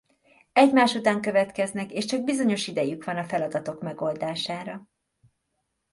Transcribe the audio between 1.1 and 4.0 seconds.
következnek és csak bizonyos idejük van a feladatok